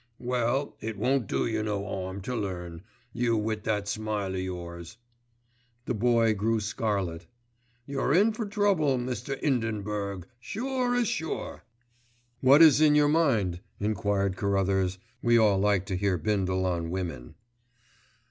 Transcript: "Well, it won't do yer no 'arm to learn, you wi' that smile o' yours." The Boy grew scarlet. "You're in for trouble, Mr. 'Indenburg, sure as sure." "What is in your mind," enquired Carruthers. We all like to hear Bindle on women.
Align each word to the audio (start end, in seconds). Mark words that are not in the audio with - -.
"Well, 0.17 0.75
it 0.81 0.97
won't 0.97 1.27
do 1.27 1.45
yer 1.45 1.61
no 1.61 1.85
'arm 1.85 2.21
to 2.21 2.35
learn, 2.35 2.81
you 3.13 3.37
wi' 3.37 3.53
that 3.61 3.87
smile 3.87 4.33
o' 4.33 4.37
yours." 4.37 4.97
The 5.85 5.93
Boy 5.93 6.33
grew 6.33 6.59
scarlet. 6.59 7.27
"You're 7.85 8.11
in 8.11 8.33
for 8.33 8.47
trouble, 8.47 8.97
Mr. 8.97 9.37
'Indenburg, 9.43 10.25
sure 10.39 10.95
as 10.95 11.07
sure." 11.07 11.65
"What 12.39 12.63
is 12.63 12.81
in 12.81 12.95
your 12.95 13.09
mind," 13.09 13.59
enquired 13.79 14.37
Carruthers. 14.37 14.97
We 15.21 15.37
all 15.37 15.59
like 15.59 15.85
to 15.85 15.95
hear 15.95 16.17
Bindle 16.17 16.65
on 16.65 16.89
women. 16.89 17.35